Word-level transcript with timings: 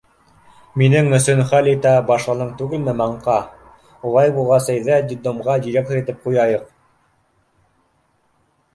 Минең 0.81 1.09
өсөн 1.17 1.41
хәл 1.51 1.69
итә 1.73 1.91
башланың 2.07 2.49
түгелме, 2.63 2.97
маңҡа? 3.03 3.37
Улай 4.11 4.35
булғас, 4.41 4.73
әйҙә, 4.77 5.01
детдомға 5.13 5.61
директор 5.69 6.03
итеп 6.03 6.27
ҡуяйыҡ. 6.29 6.69